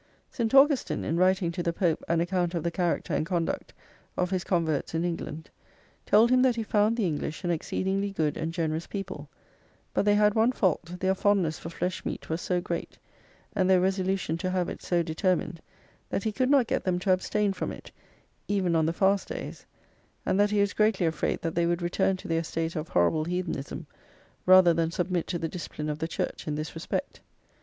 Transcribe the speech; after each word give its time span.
St. 0.31 0.51
Augustine, 0.55 1.03
in 1.03 1.15
writing 1.17 1.51
to 1.51 1.61
the 1.61 1.71
Pope 1.71 2.03
an 2.07 2.21
account 2.21 2.55
of 2.55 2.63
the 2.63 2.71
character 2.71 3.13
and 3.13 3.23
conduct 3.23 3.71
of 4.17 4.31
his 4.31 4.43
converts 4.43 4.95
in 4.95 5.03
England, 5.05 5.51
told 6.07 6.31
him 6.31 6.41
that 6.41 6.55
he 6.55 6.63
found 6.63 6.97
the 6.97 7.05
English 7.05 7.43
an 7.43 7.51
exceedingly 7.51 8.09
good 8.09 8.35
and 8.35 8.51
generous 8.51 8.87
people; 8.87 9.29
but 9.93 10.03
they 10.03 10.15
had 10.15 10.33
one 10.33 10.51
fault, 10.53 10.95
their 11.01 11.13
fondness 11.13 11.59
for 11.59 11.69
flesh 11.69 12.03
meat 12.03 12.31
was 12.31 12.41
so 12.41 12.59
great, 12.59 12.97
and 13.55 13.69
their 13.69 13.79
resolution 13.79 14.37
to 14.39 14.49
have 14.49 14.69
it 14.69 14.81
so 14.81 15.03
determined, 15.03 15.61
that 16.09 16.23
he 16.23 16.31
could 16.31 16.49
not 16.49 16.65
get 16.65 16.83
them 16.83 16.97
to 16.97 17.13
abstain 17.13 17.53
from 17.53 17.71
it, 17.71 17.91
even 18.47 18.75
on 18.75 18.87
the 18.87 18.93
fast 18.93 19.27
days; 19.27 19.67
and 20.25 20.39
that 20.39 20.49
he 20.49 20.61
was 20.61 20.73
greatly 20.73 21.05
afraid 21.05 21.39
that 21.43 21.53
they 21.53 21.67
would 21.67 21.83
return 21.83 22.17
to 22.17 22.27
their 22.27 22.43
state 22.43 22.75
of 22.75 22.87
horrible 22.89 23.25
heathenism, 23.25 23.85
rather 24.47 24.73
than 24.73 24.89
submit 24.89 25.27
to 25.27 25.37
the 25.37 25.47
discipline 25.47 25.89
of 25.91 25.99
the 25.99 26.07
church 26.07 26.47
in 26.47 26.55
this 26.55 26.73
respect. 26.73 27.21